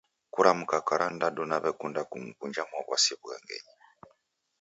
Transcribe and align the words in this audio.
kuramuka 0.33 0.75
karandadu 0.87 1.41
nawekunda 1.49 2.01
kuw'unja 2.11 2.63
Mwawasi 2.69 3.11
w'ughangenyi. 3.19 3.73